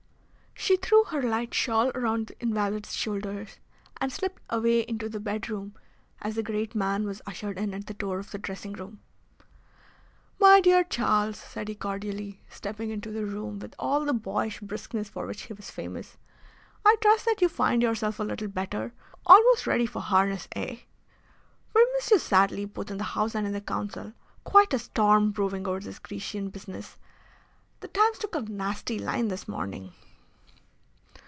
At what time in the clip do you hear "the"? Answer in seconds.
2.27-2.39, 5.09-5.19, 6.35-6.43, 7.87-7.95, 8.29-8.37, 13.11-13.25, 14.05-14.13, 22.99-23.03, 23.53-23.61, 27.79-27.87